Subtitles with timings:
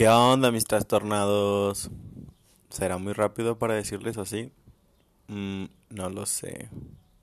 [0.00, 1.90] ¿Qué onda, mis trastornados?
[2.70, 4.50] ¿Será muy rápido para decirles así?
[5.28, 6.70] Mm, no lo sé.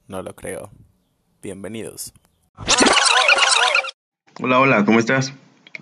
[0.07, 0.69] No lo creo.
[1.42, 2.13] Bienvenidos.
[4.40, 5.33] Hola, hola, ¿cómo estás?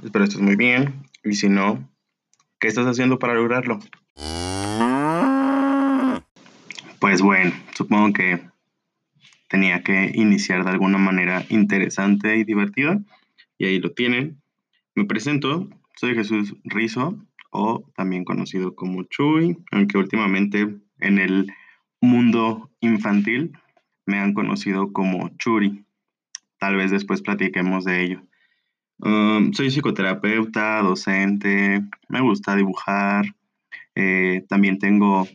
[0.01, 1.09] Espero estés muy bien.
[1.25, 1.85] Y si no,
[2.61, 3.77] ¿qué estás haciendo para lograrlo?
[6.99, 8.49] Pues bueno, supongo que
[9.49, 13.01] tenía que iniciar de alguna manera interesante y divertida.
[13.57, 14.41] Y ahí lo tienen.
[14.95, 17.17] Me presento, soy Jesús Rizo,
[17.51, 21.51] o también conocido como Chuy, aunque últimamente en el
[22.01, 23.53] mundo infantil
[24.05, 25.85] me han conocido como Churi.
[26.59, 28.21] Tal vez después platiquemos de ello.
[28.99, 33.25] Um, soy psicoterapeuta, docente, me gusta dibujar.
[33.95, 35.27] Eh, también tengo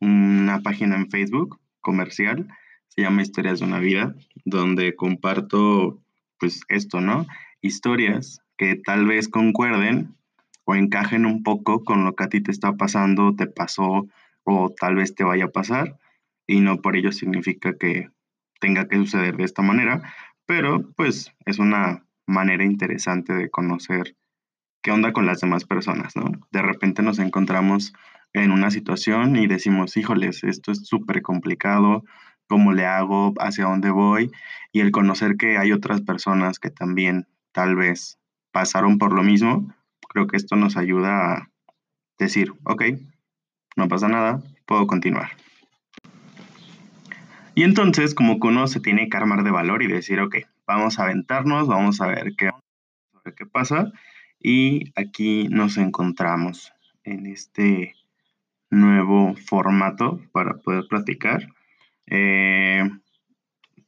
[0.00, 2.48] una página en Facebook comercial,
[2.88, 6.00] se llama Historias de una Vida, donde comparto
[6.38, 7.26] pues esto, ¿no?
[7.60, 10.16] Historias que tal vez concuerden
[10.64, 14.06] o encajen un poco con lo que a ti te está pasando, te pasó
[14.44, 15.98] o tal vez te vaya a pasar
[16.46, 18.10] y no por ello significa que
[18.60, 20.02] tenga que suceder de esta manera,
[20.46, 24.16] pero pues es una manera interesante de conocer
[24.82, 26.32] qué onda con las demás personas, ¿no?
[26.50, 27.92] De repente nos encontramos
[28.32, 32.04] en una situación y decimos, híjoles, esto es súper complicado,
[32.46, 33.34] ¿cómo le hago?
[33.38, 34.30] ¿Hacia dónde voy?
[34.72, 38.18] Y el conocer que hay otras personas que también tal vez
[38.52, 39.72] pasaron por lo mismo,
[40.08, 41.50] creo que esto nos ayuda a
[42.18, 42.84] decir, ok,
[43.76, 45.30] no pasa nada, puedo continuar.
[47.54, 50.98] Y entonces, como que uno se tiene que armar de valor y decir, ok, vamos
[50.98, 52.50] a aventarnos, vamos a ver qué,
[53.36, 53.92] qué pasa.
[54.40, 57.94] Y aquí nos encontramos en este
[58.70, 61.48] nuevo formato para poder platicar.
[62.06, 62.88] Eh,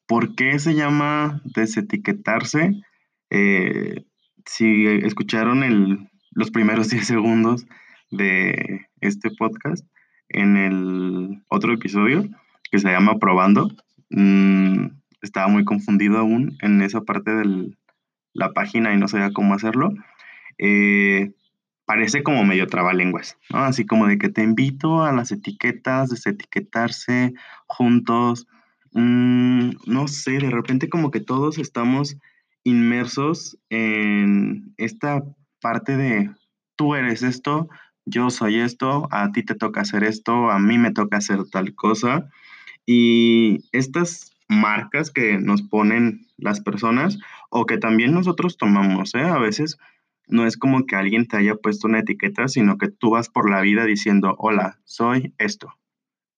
[0.06, 2.82] ¿Por qué se llama desetiquetarse?
[3.30, 4.04] Eh,
[4.50, 7.66] si escucharon los primeros 10 segundos
[8.10, 9.86] de este podcast
[10.28, 12.28] en el otro episodio
[12.70, 13.70] que se llama Probando,
[14.10, 14.86] mm,
[15.22, 17.76] estaba muy confundido aún en esa parte de
[18.32, 19.92] la página y no sabía cómo hacerlo.
[20.58, 21.30] Eh,
[21.84, 23.60] parece como medio trabalenguas, ¿no?
[23.60, 27.34] Así como de que te invito a las etiquetas, desetiquetarse
[27.68, 28.48] juntos.
[28.92, 32.16] Mm, no sé, de repente como que todos estamos
[32.70, 35.22] inmersos en esta
[35.60, 36.30] parte de
[36.76, 37.68] tú eres esto,
[38.06, 41.74] yo soy esto, a ti te toca hacer esto, a mí me toca hacer tal
[41.74, 42.30] cosa.
[42.86, 47.18] Y estas marcas que nos ponen las personas
[47.50, 49.20] o que también nosotros tomamos, ¿eh?
[49.20, 49.78] a veces
[50.26, 53.50] no es como que alguien te haya puesto una etiqueta, sino que tú vas por
[53.50, 55.76] la vida diciendo, hola, soy esto.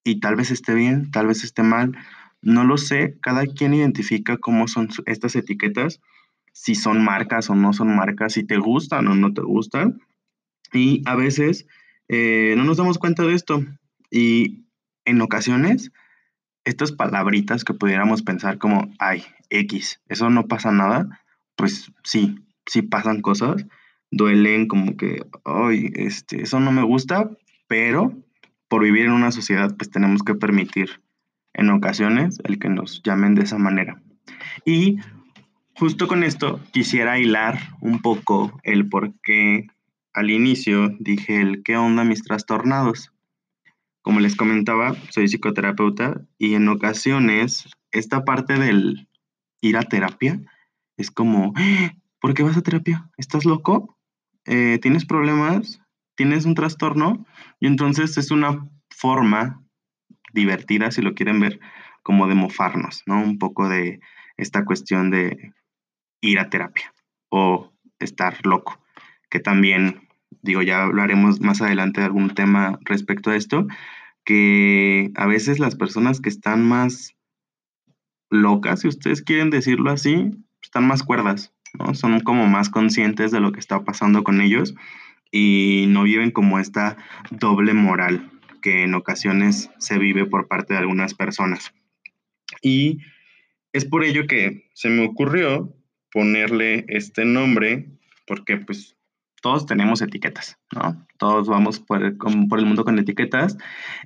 [0.05, 1.97] Y tal vez esté bien, tal vez esté mal,
[2.41, 6.01] no lo sé, cada quien identifica cómo son estas etiquetas,
[6.53, 10.01] si son marcas o no son marcas, si te gustan o no te gustan.
[10.73, 11.67] Y a veces
[12.09, 13.65] eh, no nos damos cuenta de esto.
[14.11, 14.67] Y
[15.05, 15.93] en ocasiones,
[16.65, 21.23] estas palabritas que pudiéramos pensar como, ay, X, eso no pasa nada,
[21.57, 22.37] pues sí,
[22.67, 23.67] sí pasan cosas,
[24.11, 27.31] duelen como que, ay, este, eso no me gusta,
[27.67, 28.17] pero
[28.69, 31.03] por vivir en una sociedad, pues tenemos que permitir
[31.55, 34.03] en ocasiones el que nos llamen de esa manera.
[34.65, 34.99] Y
[35.83, 39.67] justo con esto quisiera hilar un poco el por qué
[40.13, 43.13] al inicio dije el qué onda mis trastornados.
[44.01, 49.09] Como les comentaba, soy psicoterapeuta y en ocasiones esta parte del
[49.61, 50.41] ir a terapia
[50.97, 51.97] es como, ¡Ah!
[52.21, 53.11] ¿por qué vas a terapia?
[53.17, 53.99] ¿Estás loco?
[54.45, 55.81] Eh, ¿Tienes problemas?
[56.15, 57.27] ¿Tienes un trastorno?
[57.59, 59.61] Y entonces es una forma
[60.33, 61.59] divertida, si lo quieren ver,
[62.05, 63.21] como de mofarnos, ¿no?
[63.21, 63.99] Un poco de
[64.37, 65.53] esta cuestión de
[66.23, 66.95] ir a terapia
[67.29, 68.81] o estar loco,
[69.29, 70.09] que también,
[70.41, 73.67] digo, ya hablaremos más adelante de algún tema respecto a esto,
[74.25, 77.15] que a veces las personas que están más
[78.31, 80.31] locas, si ustedes quieren decirlo así,
[80.63, 81.95] están más cuerdas, ¿no?
[81.95, 84.75] Son como más conscientes de lo que está pasando con ellos
[85.31, 86.97] y no viven como esta
[87.31, 88.31] doble moral,
[88.63, 91.75] que en ocasiones se vive por parte de algunas personas.
[92.63, 92.99] Y
[93.73, 95.75] es por ello que se me ocurrió
[96.13, 97.89] ponerle este nombre,
[98.27, 98.97] porque pues
[99.41, 101.05] todos tenemos etiquetas, ¿no?
[101.19, 103.57] Todos vamos por el, por el mundo con etiquetas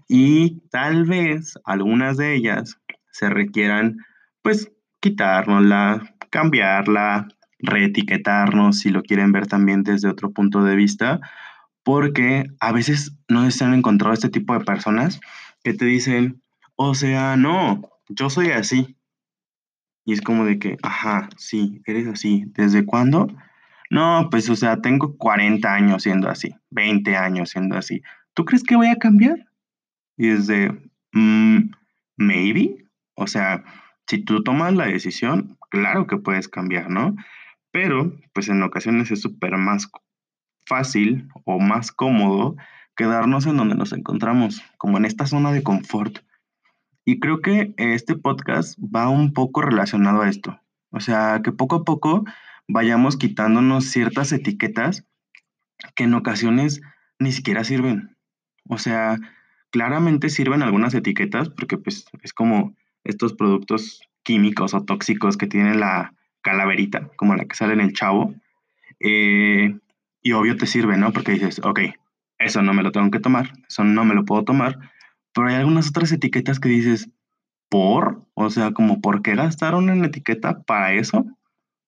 [0.08, 2.80] y tal vez algunas de ellas
[3.10, 3.98] se requieran
[4.42, 11.20] pues quitárnosla, cambiarla, reetiquetarnos, si lo quieren ver también desde otro punto de vista,
[11.82, 15.20] porque a veces no se han encontrado este tipo de personas
[15.62, 16.42] que te dicen,
[16.76, 18.95] o sea, no, yo soy así.
[20.06, 22.44] Y es como de que, ajá, sí, eres así.
[22.54, 23.28] ¿Desde cuándo?
[23.90, 28.02] no, pues, o sea, tengo 40 años siendo así, 20 años siendo así.
[28.34, 29.46] ¿Tú crees que voy a cambiar?
[30.16, 30.72] Y es de,
[31.12, 31.70] mm,
[32.16, 32.86] maybe.
[33.14, 33.64] O sea,
[34.06, 37.16] si tú tomas la decisión, claro que puedes cambiar, ¿no?
[37.70, 39.90] Pero, pues en ocasiones es súper más
[40.66, 42.56] fácil o más cómodo
[42.96, 46.18] quedarnos en donde nos encontramos, como en esta zona de confort.
[47.08, 50.60] Y creo que este podcast va un poco relacionado a esto.
[50.90, 52.24] O sea, que poco a poco
[52.66, 55.06] vayamos quitándonos ciertas etiquetas
[55.94, 56.82] que en ocasiones
[57.20, 58.16] ni siquiera sirven.
[58.68, 59.18] O sea,
[59.70, 62.74] claramente sirven algunas etiquetas porque pues es como
[63.04, 66.12] estos productos químicos o tóxicos que tienen la
[66.42, 68.34] calaverita, como la que sale en el chavo.
[68.98, 69.78] Eh,
[70.22, 71.12] y obvio te sirve, ¿no?
[71.12, 71.80] Porque dices, ok,
[72.40, 74.90] eso no me lo tengo que tomar, eso no me lo puedo tomar.
[75.36, 77.10] Pero hay algunas otras etiquetas que dices,
[77.68, 78.26] ¿por?
[78.32, 81.26] O sea, como, ¿por qué gastaron en etiqueta para eso?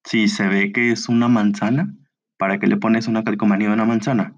[0.04, 1.94] Si se ve que es una manzana,
[2.36, 4.34] ¿para qué le pones una calcomanía de una manzana?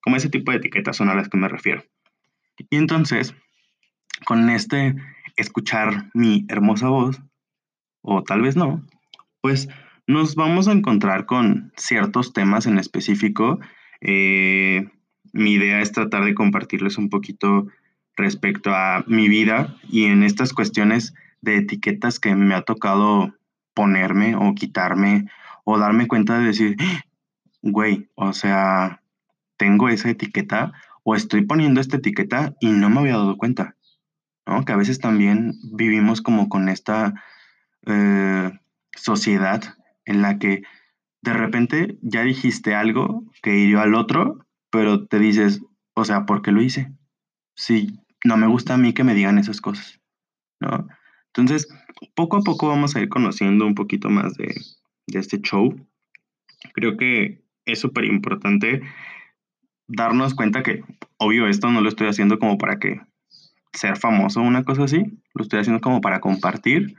[0.00, 1.82] Como ese tipo de etiquetas son a las que me refiero.
[2.70, 3.34] Y entonces,
[4.24, 4.94] con este
[5.34, 7.20] escuchar mi hermosa voz,
[8.00, 8.86] o tal vez no,
[9.40, 9.68] pues
[10.06, 13.58] nos vamos a encontrar con ciertos temas en específico.
[14.00, 14.88] Eh,
[15.32, 17.66] mi idea es tratar de compartirles un poquito
[18.16, 23.34] respecto a mi vida y en estas cuestiones de etiquetas que me ha tocado
[23.74, 25.30] ponerme o quitarme
[25.64, 26.76] o darme cuenta de decir,
[27.62, 29.02] güey, o sea,
[29.56, 30.72] tengo esa etiqueta
[31.04, 33.76] o estoy poniendo esta etiqueta y no me había dado cuenta.
[34.46, 34.64] ¿no?
[34.64, 37.14] Que a veces también vivimos como con esta
[37.86, 38.50] eh,
[38.94, 39.62] sociedad
[40.04, 40.62] en la que
[41.22, 45.62] de repente ya dijiste algo que hirió al otro, pero te dices,
[45.94, 46.92] o sea, ¿por qué lo hice?
[47.54, 50.00] Si no me gusta a mí que me digan esas cosas,
[50.60, 50.88] ¿no?
[51.28, 51.68] Entonces,
[52.14, 54.54] poco a poco vamos a ir conociendo un poquito más de,
[55.06, 55.74] de este show.
[56.74, 58.82] Creo que es súper importante
[59.86, 60.82] darnos cuenta que,
[61.18, 63.00] obvio, esto no lo estoy haciendo como para que
[63.72, 66.96] ser famoso, una cosa así, lo estoy haciendo como para compartir.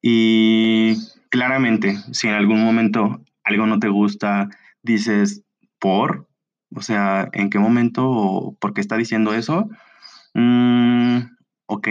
[0.00, 0.96] Y
[1.30, 4.48] claramente, si en algún momento algo no te gusta,
[4.82, 5.44] dices,
[5.78, 6.28] ¿por?
[6.74, 9.68] O sea, ¿en qué momento o por qué está diciendo eso?
[10.34, 11.20] Mm,
[11.66, 11.88] ok,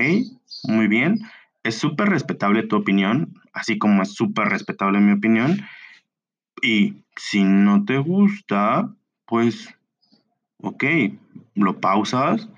[0.65, 1.19] muy bien.
[1.63, 5.61] Es súper respetable tu opinión, así como es súper respetable mi opinión.
[6.61, 8.93] Y si no te gusta,
[9.25, 9.73] pues,
[10.57, 10.83] ok,
[11.55, 12.49] lo pausas,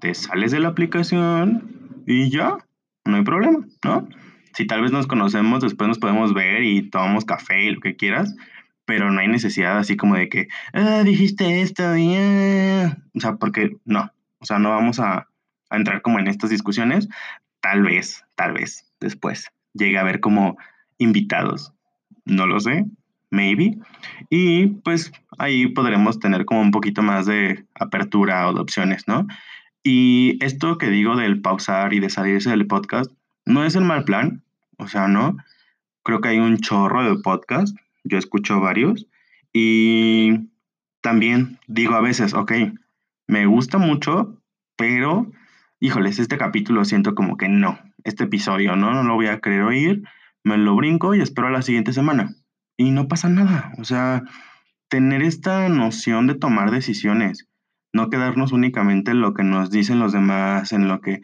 [0.00, 2.58] te sales de la aplicación y ya,
[3.04, 4.08] no hay problema, ¿no?
[4.54, 7.96] Si tal vez nos conocemos, después nos podemos ver y tomamos café y lo que
[7.96, 8.36] quieras,
[8.84, 12.98] pero no hay necesidad así como de que, ah, dijiste esto, yeah.
[13.14, 14.10] o sea, porque no,
[14.44, 15.26] o sea, no vamos a,
[15.70, 17.08] entrar como en estas discusiones,
[17.60, 20.58] tal vez, tal vez después llegue a haber como
[20.98, 21.72] invitados,
[22.26, 22.84] no lo sé,
[23.30, 23.78] maybe,
[24.28, 29.26] y pues ahí podremos tener como un poquito más de apertura o de opciones, ¿no?
[29.82, 33.10] Y esto que digo del pausar y de salirse del podcast,
[33.46, 34.42] no es el mal plan,
[34.76, 35.38] o sea, no.
[36.02, 37.74] Creo que hay un chorro de podcast,
[38.04, 39.06] yo escucho varios
[39.52, 40.50] y
[41.00, 42.52] también digo a veces, ok,
[43.26, 44.40] me gusta mucho,
[44.76, 45.30] pero,
[45.80, 48.92] híjoles, este capítulo siento como que no, este episodio, ¿no?
[48.92, 50.02] No lo voy a querer oír,
[50.42, 52.34] me lo brinco y espero a la siguiente semana.
[52.76, 54.22] Y no pasa nada, o sea,
[54.88, 57.48] tener esta noción de tomar decisiones
[57.94, 61.22] no quedarnos únicamente en lo que nos dicen los demás, en lo que,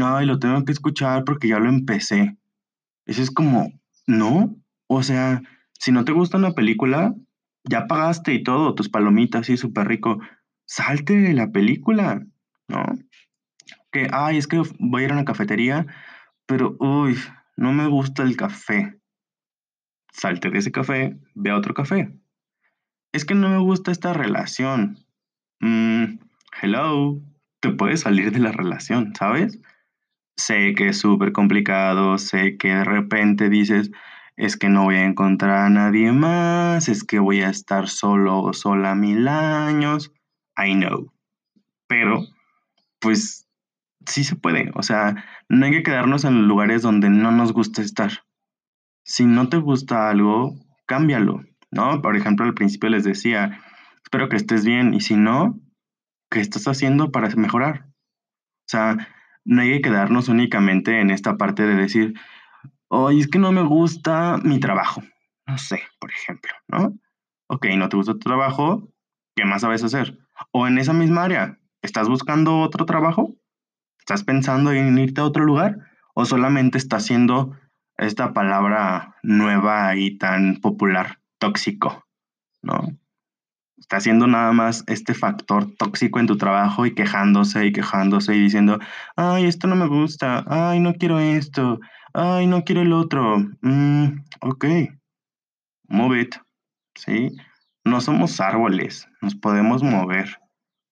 [0.00, 2.38] ay, lo tengo que escuchar porque ya lo empecé.
[3.06, 3.72] Eso es como,
[4.06, 4.56] no,
[4.86, 5.42] o sea,
[5.72, 7.12] si no te gusta una película,
[7.64, 10.20] ya pagaste y todo, tus palomitas, sí, súper rico,
[10.72, 12.24] salte de la película,
[12.66, 12.82] ¿no?
[13.90, 15.86] Que, ay, es que voy a ir a una cafetería,
[16.46, 17.18] pero, uy,
[17.58, 18.98] no me gusta el café.
[20.12, 22.18] Salte de ese café, ve a otro café.
[23.12, 24.96] Es que no me gusta esta relación.
[25.60, 26.18] Mm,
[26.62, 27.20] hello,
[27.60, 29.58] te puedes salir de la relación, ¿sabes?
[30.38, 33.90] Sé que es súper complicado, sé que de repente dices,
[34.36, 38.40] es que no voy a encontrar a nadie más, es que voy a estar solo
[38.40, 40.12] o sola mil años.
[40.56, 41.12] I know.
[41.86, 42.20] Pero,
[43.00, 43.48] pues,
[44.06, 44.70] sí se puede.
[44.74, 48.24] O sea, no hay que quedarnos en lugares donde no nos gusta estar.
[49.04, 50.54] Si no te gusta algo,
[50.86, 52.02] cámbialo, ¿no?
[52.02, 53.60] Por ejemplo, al principio les decía,
[54.04, 55.58] espero que estés bien y si no,
[56.30, 57.86] ¿qué estás haciendo para mejorar?
[57.88, 59.08] O sea,
[59.44, 62.14] no hay que quedarnos únicamente en esta parte de decir,
[62.88, 65.02] oye, es que no me gusta mi trabajo.
[65.46, 66.94] No sé, por ejemplo, ¿no?
[67.48, 68.88] Ok, no te gusta tu trabajo,
[69.34, 70.18] ¿qué más sabes hacer?
[70.50, 73.36] O en esa misma área, ¿estás buscando otro trabajo?
[73.98, 75.78] ¿Estás pensando en irte a otro lugar?
[76.14, 77.56] ¿O solamente estás haciendo
[77.96, 82.04] esta palabra nueva y tan popular, tóxico?
[82.62, 82.80] ¿no?
[83.76, 88.40] Está haciendo nada más este factor tóxico en tu trabajo y quejándose y quejándose y
[88.40, 88.78] diciendo,
[89.16, 91.80] ay, esto no me gusta, ay, no quiero esto,
[92.14, 93.38] ay, no quiero el otro.
[93.60, 94.64] Mm, ok,
[95.88, 96.36] move it,
[96.94, 97.30] ¿sí?
[97.84, 100.38] No somos árboles, nos podemos mover,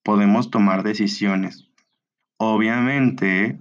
[0.03, 1.69] podemos tomar decisiones.
[2.37, 3.61] Obviamente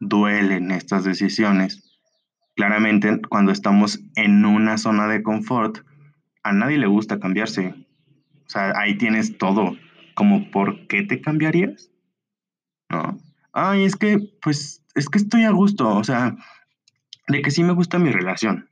[0.00, 1.98] duelen estas decisiones.
[2.54, 5.78] Claramente cuando estamos en una zona de confort,
[6.42, 7.74] a nadie le gusta cambiarse.
[8.46, 9.76] O sea, ahí tienes todo.
[10.14, 11.90] Como, ¿por qué te cambiarías?
[12.88, 13.18] ¿No?
[13.52, 15.88] Ay, es que, pues, es que estoy a gusto.
[15.88, 16.36] O sea,
[17.28, 18.70] de que sí me gusta mi relación.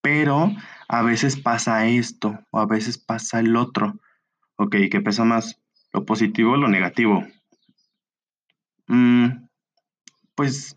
[0.00, 0.54] Pero
[0.94, 3.98] a veces pasa esto, o a veces pasa el otro.
[4.54, 5.60] Ok, ¿qué pesa más?
[5.92, 7.26] ¿Lo positivo o lo negativo?
[8.86, 9.48] Mm,
[10.36, 10.76] pues,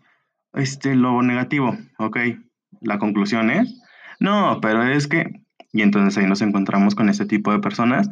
[0.54, 2.18] este, lo negativo, ok.
[2.80, 3.80] La conclusión es,
[4.18, 8.10] no, pero es que, y entonces ahí nos encontramos con ese tipo de personas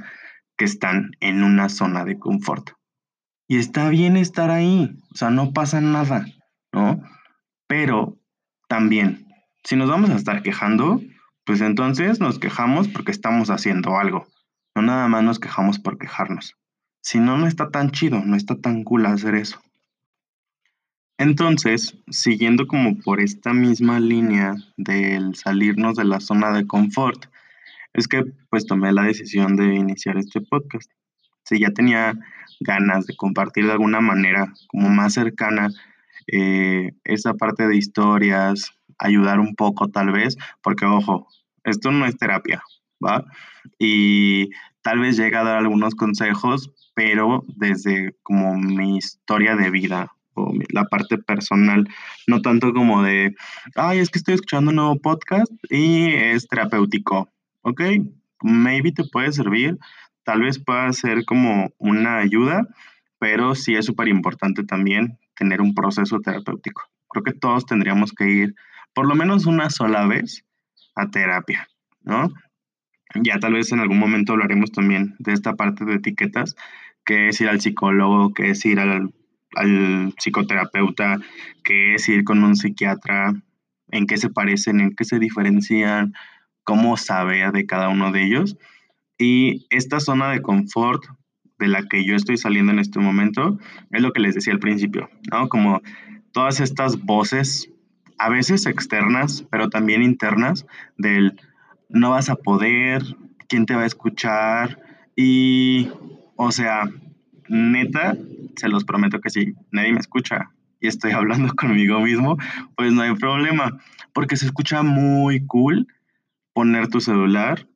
[0.56, 2.70] que están en una zona de confort.
[3.48, 6.25] Y está bien estar ahí, o sea, no pasa nada,
[6.72, 7.02] ¿no?
[7.66, 8.16] Pero
[8.68, 9.26] también,
[9.64, 11.00] si nos vamos a estar quejando,
[11.46, 14.26] pues entonces nos quejamos porque estamos haciendo algo.
[14.74, 16.56] No nada más nos quejamos por quejarnos.
[17.00, 19.62] Si no, no está tan chido, no está tan cool hacer eso.
[21.18, 27.26] Entonces, siguiendo como por esta misma línea del salirnos de la zona de confort,
[27.94, 30.90] es que pues tomé la decisión de iniciar este podcast.
[31.44, 32.18] Si ya tenía
[32.60, 35.70] ganas de compartir de alguna manera como más cercana
[36.26, 41.28] eh, esa parte de historias, ayudar un poco tal vez, porque ojo,
[41.64, 42.62] esto no es terapia,
[43.04, 43.24] ¿va?
[43.78, 44.50] Y
[44.82, 50.52] tal vez llega a dar algunos consejos, pero desde como mi historia de vida o
[50.70, 51.88] la parte personal,
[52.26, 53.34] no tanto como de,
[53.74, 57.28] ay, es que estoy escuchando un nuevo podcast y es terapéutico,
[57.62, 57.82] ¿ok?
[58.42, 59.78] Maybe te puede servir,
[60.24, 62.66] tal vez pueda ser como una ayuda,
[63.18, 66.82] pero sí es súper importante también tener un proceso terapéutico.
[67.08, 68.54] Creo que todos tendríamos que ir
[68.96, 70.46] por lo menos una sola vez
[70.94, 71.68] a terapia,
[72.00, 72.32] ¿no?
[73.14, 76.56] Ya tal vez en algún momento hablaremos también de esta parte de etiquetas,
[77.04, 79.12] que es ir al psicólogo, que es ir al,
[80.18, 81.18] psicoterapeuta,
[81.62, 83.34] que es ir con un psiquiatra,
[83.90, 86.14] en qué se parecen, en qué se diferencian,
[86.64, 88.56] cómo saber de cada uno de ellos.
[89.18, 91.04] Y esta zona de confort
[91.58, 93.58] de la que yo estoy saliendo en este momento
[93.90, 95.50] es lo que les decía al principio, ¿no?
[95.50, 95.82] Como
[96.32, 97.70] todas estas voces
[98.18, 101.40] a veces externas, pero también internas, del
[101.88, 103.02] no vas a poder,
[103.49, 104.80] quién te va a escuchar
[105.14, 105.90] y,
[106.37, 106.90] o sea,
[107.49, 108.16] neta,
[108.56, 112.37] se los prometo que si nadie me escucha y estoy hablando conmigo mismo,
[112.76, 113.78] pues no hay problema,
[114.12, 115.87] porque se escucha muy cool
[116.52, 117.66] poner tu celular,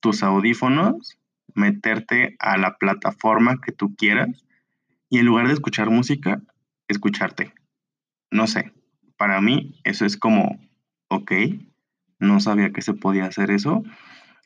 [0.00, 1.18] tus audífonos,
[1.54, 4.44] meterte a la plataforma que tú quieras
[5.08, 6.42] y en lugar de escuchar música,
[6.88, 7.54] escucharte.
[8.30, 8.72] No sé,
[9.16, 10.60] para mí eso es como,
[11.08, 11.32] ok,
[12.18, 13.82] no sabía que se podía hacer eso.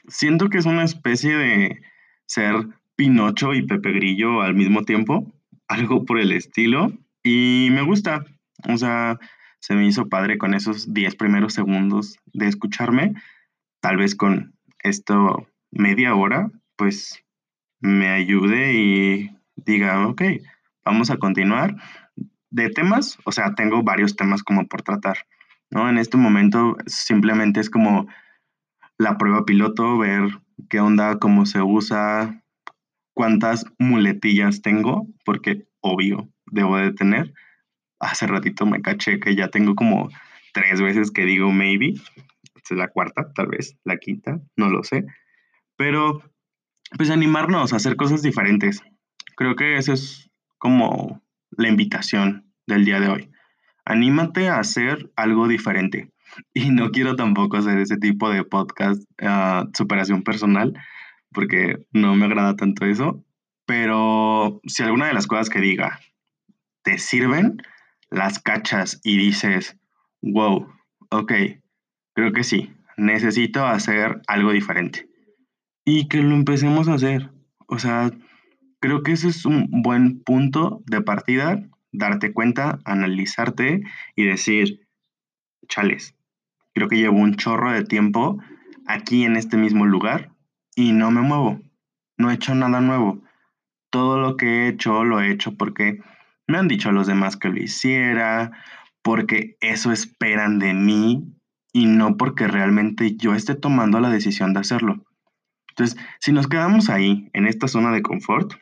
[0.08, 1.82] Siento que es una especie de
[2.26, 2.54] ser
[2.96, 5.32] Pinocho y Pepe Grillo al mismo tiempo,
[5.68, 8.24] algo por el estilo, y me gusta.
[8.68, 9.18] O sea,
[9.60, 13.14] se me hizo padre con esos 10 primeros segundos de escucharme.
[13.80, 17.22] Tal vez con esto media hora, pues
[17.80, 20.22] me ayude y diga, ok,
[20.84, 21.76] vamos a continuar
[22.50, 25.26] de temas, o sea, tengo varios temas como por tratar,
[25.70, 25.88] ¿no?
[25.88, 28.08] En este momento simplemente es como
[28.98, 30.22] la prueba piloto, ver
[30.68, 32.42] qué onda, cómo se usa,
[33.14, 37.32] cuántas muletillas tengo, porque obvio, debo de tener.
[37.98, 40.08] Hace ratito me caché que ya tengo como
[40.52, 41.94] tres veces que digo maybe.
[42.54, 45.06] Es la cuarta, tal vez, la quinta, no lo sé.
[45.76, 46.22] Pero,
[46.96, 48.82] pues animarnos a hacer cosas diferentes.
[49.36, 51.22] Creo que eso es como
[51.60, 53.30] la invitación del día de hoy.
[53.84, 56.10] Anímate a hacer algo diferente.
[56.54, 60.72] Y no quiero tampoco hacer ese tipo de podcast, uh, superación personal,
[61.32, 63.24] porque no me agrada tanto eso.
[63.66, 65.98] Pero si alguna de las cosas que diga
[66.82, 67.60] te sirven,
[68.10, 69.76] las cachas y dices,
[70.22, 70.72] wow,
[71.10, 71.32] ok,
[72.14, 75.08] creo que sí, necesito hacer algo diferente.
[75.84, 77.30] Y que lo empecemos a hacer.
[77.66, 78.10] O sea,
[78.80, 83.82] creo que ese es un buen punto de partida darte cuenta, analizarte
[84.16, 84.86] y decir,
[85.68, 86.14] chales,
[86.74, 88.38] creo que llevo un chorro de tiempo
[88.86, 90.32] aquí en este mismo lugar
[90.74, 91.60] y no me muevo,
[92.16, 93.22] no he hecho nada nuevo.
[93.90, 96.00] Todo lo que he hecho lo he hecho porque
[96.46, 98.52] me han dicho los demás que lo hiciera,
[99.02, 101.34] porque eso esperan de mí
[101.72, 105.04] y no porque realmente yo esté tomando la decisión de hacerlo.
[105.70, 108.54] Entonces, si nos quedamos ahí, en esta zona de confort,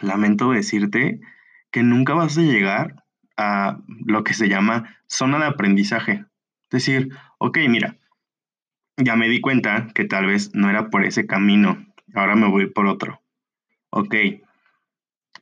[0.00, 1.20] lamento decirte
[1.70, 3.04] que nunca vas a llegar
[3.36, 6.24] a lo que se llama zona de aprendizaje.
[6.64, 7.96] Es decir, ok, mira,
[8.96, 11.84] ya me di cuenta que tal vez no era por ese camino,
[12.14, 13.20] ahora me voy por otro.
[13.90, 14.14] Ok,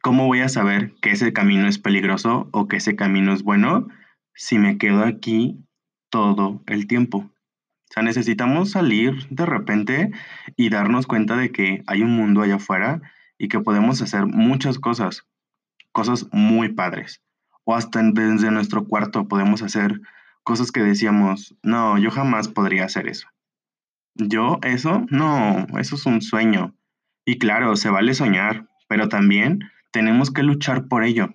[0.00, 3.88] ¿cómo voy a saber que ese camino es peligroso o que ese camino es bueno
[4.34, 5.64] si me quedo aquí
[6.10, 7.18] todo el tiempo?
[7.18, 10.12] O sea, necesitamos salir de repente
[10.56, 13.02] y darnos cuenta de que hay un mundo allá afuera
[13.42, 15.26] y que podemos hacer muchas cosas,
[15.90, 17.20] cosas muy padres.
[17.64, 20.00] O hasta desde nuestro cuarto podemos hacer
[20.44, 23.26] cosas que decíamos, no, yo jamás podría hacer eso.
[24.14, 26.76] Yo, eso, no, eso es un sueño.
[27.24, 31.34] Y claro, se vale soñar, pero también tenemos que luchar por ello.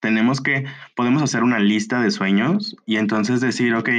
[0.00, 0.64] Tenemos que,
[0.96, 3.90] podemos hacer una lista de sueños y entonces decir, ok,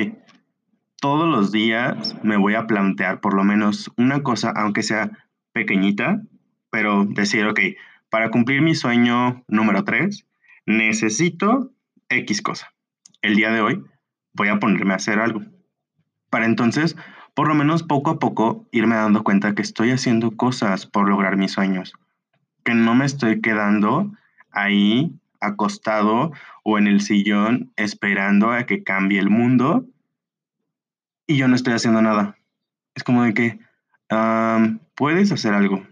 [0.99, 5.11] todos los días me voy a plantear por lo menos una cosa, aunque sea
[5.53, 6.21] pequeñita,
[6.69, 7.59] pero decir, ok,
[8.09, 10.25] para cumplir mi sueño número 3,
[10.65, 11.71] necesito
[12.09, 12.73] X cosa.
[13.21, 13.83] El día de hoy
[14.33, 15.41] voy a ponerme a hacer algo.
[16.29, 16.95] Para entonces,
[17.33, 21.37] por lo menos poco a poco, irme dando cuenta que estoy haciendo cosas por lograr
[21.37, 21.93] mis sueños.
[22.63, 24.11] Que no me estoy quedando
[24.51, 26.31] ahí acostado
[26.63, 29.85] o en el sillón esperando a que cambie el mundo
[31.25, 32.37] y yo no estoy haciendo nada.
[32.95, 33.59] Es como de que
[34.95, 35.85] puedes hacer algo.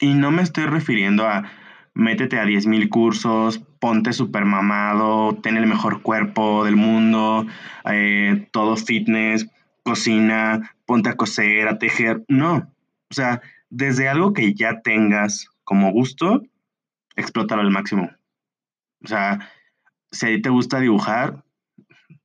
[0.00, 1.50] Y no me estoy refiriendo a
[1.94, 7.46] métete a 10.000 cursos, ponte super mamado, ten el mejor cuerpo del mundo,
[7.84, 9.48] eh, todo fitness,
[9.84, 12.24] cocina, ponte a coser, a tejer.
[12.28, 12.56] No.
[13.10, 16.42] O sea, desde algo que ya tengas como gusto,
[17.16, 18.10] explótalo al máximo.
[19.04, 19.50] O sea,
[20.10, 21.44] si te gusta dibujar,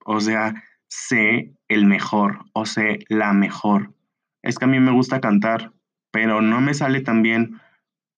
[0.06, 3.94] o sea, sé el mejor o sé la mejor.
[4.42, 5.72] Es que a mí me gusta cantar,
[6.12, 7.60] pero no me sale tan bien.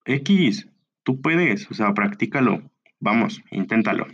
[0.06, 0.68] X,
[1.04, 2.62] tú puedes, o sea, practícalo.
[3.00, 4.08] Vamos, inténtalo.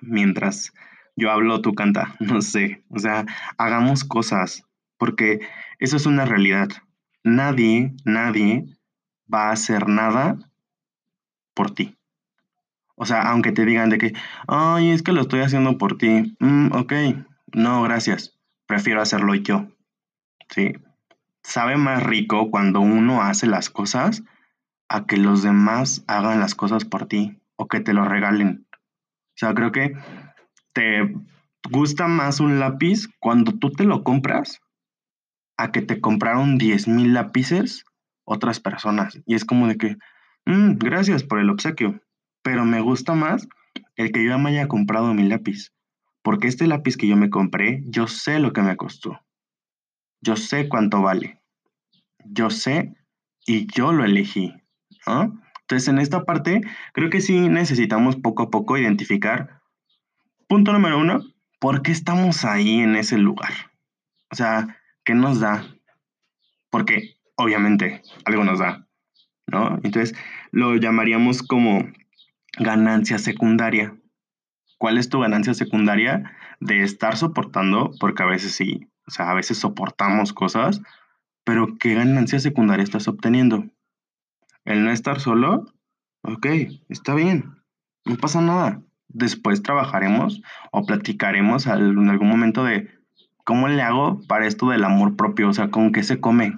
[0.00, 0.72] Mientras
[1.16, 2.84] yo hablo, tú canta, no sé.
[2.88, 3.26] O sea,
[3.58, 4.64] hagamos cosas,
[4.96, 5.40] porque
[5.78, 6.68] eso es una realidad.
[7.24, 8.64] Nadie, nadie
[9.32, 10.38] va a hacer nada
[11.54, 11.96] por ti.
[12.94, 14.12] O sea, aunque te digan de que,
[14.46, 16.36] ay, es que lo estoy haciendo por ti.
[16.40, 16.92] Mm, ok,
[17.52, 18.38] no, gracias.
[18.66, 19.66] Prefiero hacerlo yo.
[20.50, 20.72] ¿Sí?
[21.42, 24.22] Sabe más rico cuando uno hace las cosas
[24.88, 28.66] a que los demás hagan las cosas por ti o que te lo regalen.
[28.72, 29.94] O sea, creo que
[30.72, 31.14] te
[31.70, 34.60] gusta más un lápiz cuando tú te lo compras
[35.56, 37.84] a que te compraron 10 mil lápices
[38.24, 39.20] otras personas.
[39.26, 39.96] Y es como de que,
[40.46, 42.00] mm, gracias por el obsequio,
[42.42, 43.48] pero me gusta más
[43.96, 45.72] el que yo me haya comprado mi lápiz.
[46.22, 49.20] Porque este lápiz que yo me compré, yo sé lo que me costó.
[50.20, 51.40] Yo sé cuánto vale.
[52.24, 52.94] Yo sé
[53.46, 54.54] y yo lo elegí.
[55.06, 56.60] Entonces, en esta parte,
[56.92, 59.60] creo que sí necesitamos poco a poco identificar,
[60.48, 61.22] punto número uno,
[61.60, 63.52] ¿por qué estamos ahí en ese lugar?
[64.30, 65.66] O sea, ¿qué nos da?
[66.70, 68.86] Porque obviamente algo nos da,
[69.46, 69.78] ¿no?
[69.82, 70.14] Entonces,
[70.50, 71.90] lo llamaríamos como
[72.58, 73.96] ganancia secundaria.
[74.78, 77.90] ¿Cuál es tu ganancia secundaria de estar soportando?
[77.98, 80.80] Porque a veces sí, o sea, a veces soportamos cosas,
[81.44, 83.64] pero ¿qué ganancia secundaria estás obteniendo?
[84.64, 85.64] El no estar solo,
[86.22, 86.46] ok,
[86.90, 87.56] está bien,
[88.04, 88.82] no pasa nada.
[89.08, 92.90] Después trabajaremos o platicaremos en algún momento de
[93.44, 96.52] cómo le hago para esto del amor propio, o sea, con qué se come,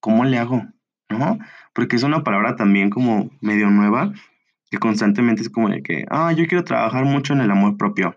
[0.00, 0.66] cómo le hago,
[1.08, 1.38] ¿no?
[1.72, 4.12] Porque es una palabra también como medio nueva
[4.70, 8.16] que constantemente es como de que, ah, yo quiero trabajar mucho en el amor propio.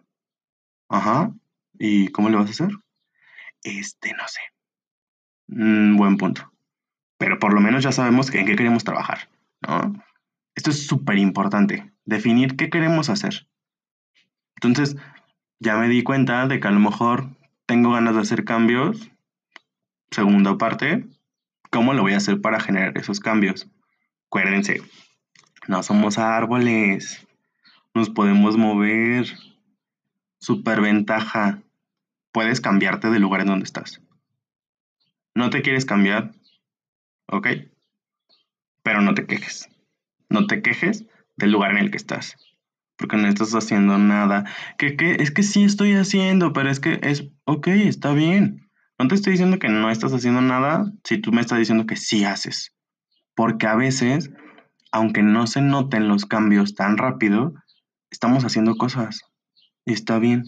[0.89, 1.33] Ajá.
[1.79, 2.82] ¿Y cómo le vas a hacer?
[3.63, 4.41] Este, no sé.
[5.47, 6.51] Mm, buen punto.
[7.17, 9.29] Pero por lo menos ya sabemos en qué queremos trabajar,
[9.61, 10.03] ¿no?
[10.55, 13.47] Esto es súper importante, definir qué queremos hacer.
[14.55, 14.97] Entonces,
[15.59, 19.09] ya me di cuenta de que a lo mejor tengo ganas de hacer cambios.
[20.11, 21.05] Segunda parte,
[21.71, 23.67] ¿cómo lo voy a hacer para generar esos cambios?
[24.27, 24.81] Acuérdense,
[25.67, 27.25] no somos árboles.
[27.93, 29.27] Nos podemos mover.
[30.39, 31.61] Superventaja.
[32.33, 34.01] Puedes cambiarte del lugar en donde estás.
[35.33, 36.31] ¿No te quieres cambiar?
[37.27, 37.47] ¿Ok?
[38.83, 39.69] Pero no te quejes.
[40.29, 41.05] No te quejes
[41.37, 42.35] del lugar en el que estás.
[42.97, 44.43] Porque no estás haciendo nada.
[44.77, 48.69] Que, es que sí estoy haciendo, pero es que es, ok, está bien.
[48.99, 51.95] No te estoy diciendo que no estás haciendo nada si tú me estás diciendo que
[51.95, 52.75] sí haces.
[53.33, 54.29] Porque a veces
[54.93, 57.55] aunque no se noten los cambios tan rápido,
[58.11, 59.21] estamos haciendo cosas.
[59.85, 60.45] Y está bien.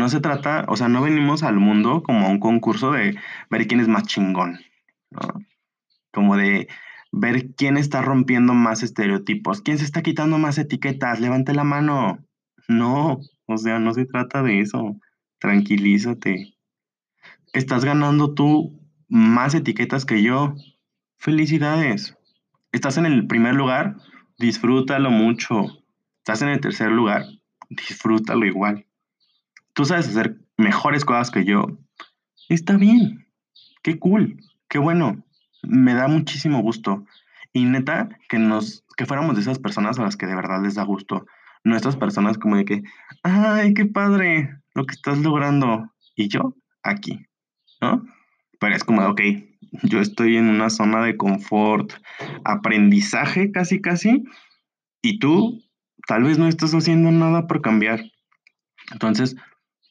[0.00, 3.18] No se trata, o sea, no venimos al mundo como a un concurso de
[3.50, 4.58] ver quién es más chingón.
[6.10, 6.68] como de
[7.12, 12.18] ver quién está rompiendo más estereotipos, quién se está quitando más etiquetas, levante la mano.
[12.66, 14.96] No, o sea, no se trata de eso.
[15.38, 16.54] Tranquilízate.
[17.52, 20.54] Estás ganando tú más etiquetas que yo.
[21.18, 22.16] Felicidades.
[22.72, 23.96] Estás en el primer lugar,
[24.38, 25.66] disfrútalo mucho.
[26.20, 27.26] Estás en el tercer lugar,
[27.68, 28.86] disfrútalo igual.
[29.80, 31.78] Tú sabes hacer mejores cosas que yo.
[32.50, 33.26] Está bien.
[33.82, 34.36] Qué cool.
[34.68, 35.24] Qué bueno
[35.62, 37.06] me da muchísimo gusto.
[37.54, 40.74] Y neta, que nos, que fuéramos de esas personas a las que de verdad les
[40.74, 41.24] da gusto.
[41.64, 42.82] No estas personas como de que,
[43.22, 45.90] ay, qué padre lo que estás logrando.
[46.14, 47.26] Y yo, aquí,
[47.80, 48.04] ¿no?
[48.58, 49.22] Pero es como, ok,
[49.84, 51.94] yo estoy en una zona de confort,
[52.44, 54.24] aprendizaje casi, casi,
[55.00, 55.62] y tú
[56.06, 58.02] tal vez no estás haciendo nada por cambiar.
[58.92, 59.36] Entonces,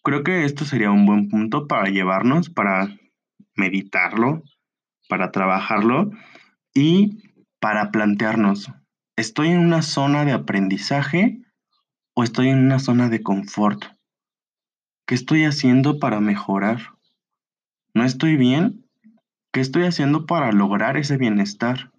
[0.09, 2.97] creo que esto sería un buen punto para llevarnos, para
[3.55, 4.41] meditarlo,
[5.07, 6.09] para trabajarlo
[6.73, 8.71] y para plantearnos,
[9.15, 11.43] ¿estoy en una zona de aprendizaje
[12.15, 13.85] o estoy en una zona de confort?
[15.05, 16.95] ¿Qué estoy haciendo para mejorar?
[17.93, 18.89] ¿No estoy bien?
[19.53, 21.91] ¿Qué estoy haciendo para lograr ese bienestar?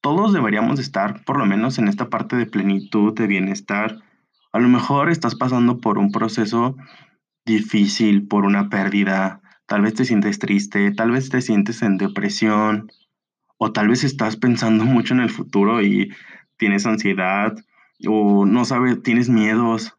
[0.00, 4.02] Todos deberíamos estar, por lo menos en esta parte de plenitud, de bienestar.
[4.52, 6.76] A lo mejor estás pasando por un proceso
[7.44, 12.90] difícil, por una pérdida, Tal vez te sientes triste, tal vez te sientes en depresión
[13.58, 16.10] o tal vez estás pensando mucho en el futuro y
[16.56, 17.54] tienes ansiedad
[18.06, 19.94] o no sabes, tienes miedos.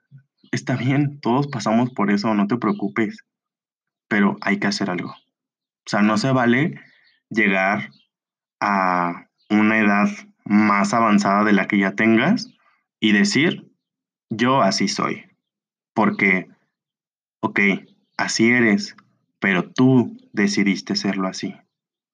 [0.52, 3.24] Está bien, todos pasamos por eso, no te preocupes,
[4.08, 5.12] pero hay que hacer algo.
[5.12, 6.82] O sea, no se vale
[7.30, 7.92] llegar
[8.60, 10.10] a una edad
[10.46, 12.52] más avanzada de la que ya tengas
[13.00, 13.69] y decir,
[14.30, 15.26] yo así soy.
[15.94, 16.48] Porque,
[17.42, 17.60] ok,
[18.18, 18.96] así eres,
[19.40, 21.56] pero tú decidiste serlo así.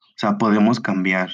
[0.01, 1.32] O sea, podemos cambiar.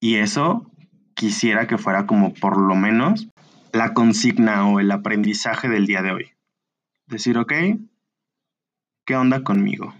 [0.00, 0.70] Y eso
[1.14, 3.28] quisiera que fuera como por lo menos
[3.72, 6.32] la consigna o el aprendizaje del día de hoy.
[7.06, 7.52] Decir, ok,
[9.04, 9.94] ¿qué onda conmigo?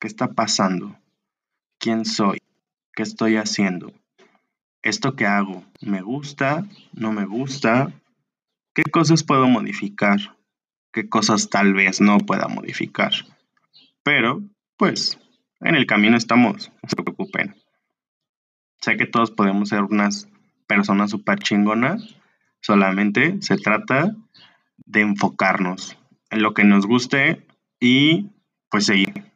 [0.00, 0.98] ¿Qué está pasando?
[1.78, 2.38] ¿Quién soy?
[2.94, 3.92] ¿Qué estoy haciendo?
[4.82, 6.66] ¿Esto que hago me gusta?
[6.92, 7.92] ¿No me gusta?
[8.74, 10.18] ¿Qué cosas puedo modificar?
[10.92, 13.12] ¿Qué cosas tal vez no pueda modificar?
[14.02, 14.42] Pero,
[14.76, 15.18] pues,
[15.60, 17.54] en el camino estamos, no se preocupen.
[18.80, 20.28] Sé que todos podemos ser unas
[20.66, 22.16] personas súper chingonas,
[22.60, 24.16] solamente se trata
[24.78, 25.96] de enfocarnos
[26.30, 27.46] en lo que nos guste
[27.78, 28.30] y
[28.70, 29.32] pues seguir.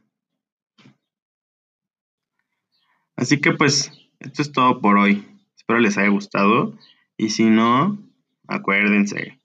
[3.15, 5.25] Así que pues, esto es todo por hoy.
[5.57, 6.77] Espero les haya gustado
[7.17, 8.08] y si no,
[8.49, 9.39] acuérdense,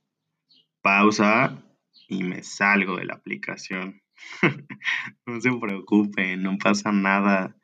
[0.82, 1.62] pausa
[2.08, 4.02] y me salgo de la aplicación.
[5.26, 7.56] no se preocupen, no pasa nada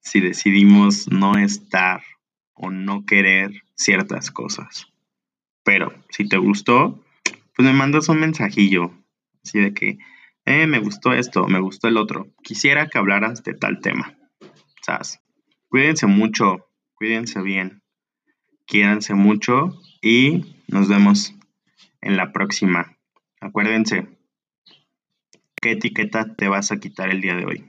[0.00, 2.02] si decidimos no estar
[2.54, 4.86] o no querer ciertas cosas.
[5.64, 7.04] Pero si te gustó,
[7.54, 8.92] pues me mandas un mensajillo,
[9.44, 9.98] así de que,
[10.44, 12.28] eh, me gustó esto, me gustó el otro.
[12.42, 14.16] Quisiera que hablaras de tal tema.
[14.82, 15.20] ¿Sabes?
[15.68, 17.82] Cuídense mucho, cuídense bien,
[18.68, 21.34] quídense mucho y nos vemos
[22.00, 22.96] en la próxima.
[23.40, 24.06] Acuérdense,
[25.60, 27.64] ¿Qué etiqueta te vas a quitar el día de hoy?